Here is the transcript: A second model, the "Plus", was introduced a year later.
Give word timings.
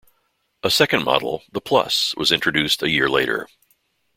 A 0.63 0.71
second 0.71 1.03
model, 1.03 1.43
the 1.51 1.61
"Plus", 1.61 2.15
was 2.17 2.31
introduced 2.31 2.81
a 2.81 2.89
year 2.89 3.07
later. 3.07 3.47